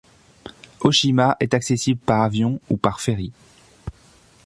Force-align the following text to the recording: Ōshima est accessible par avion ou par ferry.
Ōshima 0.79 1.37
est 1.39 1.53
accessible 1.53 1.99
par 1.99 2.21
avion 2.23 2.59
ou 2.71 2.77
par 2.77 3.01
ferry. 3.01 3.31